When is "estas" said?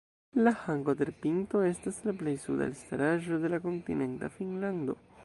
1.67-1.99